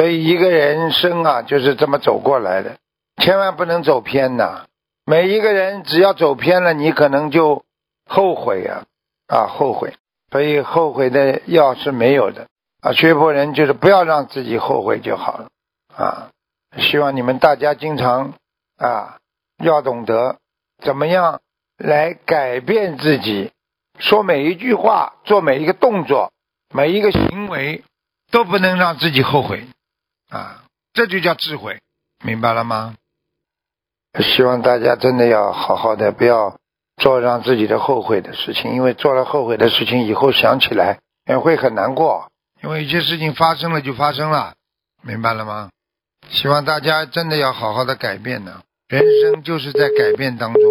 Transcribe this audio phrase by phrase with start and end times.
[0.00, 2.78] 所以一个人生啊，就是这么走过来的，
[3.18, 4.64] 千万不能走偏呐。
[5.04, 7.66] 每一个人只要走偏了，你可能就
[8.06, 8.84] 后悔呀，
[9.26, 9.92] 啊，后悔。
[10.30, 12.46] 所以后悔的药是没有的
[12.80, 12.94] 啊。
[12.94, 15.48] 学佛人就是不要让自己后悔就好了
[15.94, 16.30] 啊。
[16.78, 18.32] 希望你们大家经常
[18.78, 19.18] 啊，
[19.62, 20.38] 要懂得
[20.82, 21.42] 怎么样
[21.76, 23.52] 来改变自己，
[23.98, 26.32] 说每一句话，做每一个动作，
[26.74, 27.84] 每一个行为，
[28.30, 29.66] 都不能让自己后悔
[30.30, 30.64] 啊。
[30.92, 31.80] 这就叫智慧，
[32.24, 32.96] 明白了吗？
[34.18, 36.58] 希望大家真的要好好的，不要
[36.96, 44.54] 做让自己的后悔的事情，因为做了后悔的事情以后想起来也会很难过，因为一些事情发生了就发生了，
[45.02, 45.70] 明白了吗？
[46.28, 50.62] 希望大家真的要好好的改变呢，人生就是在改变当中。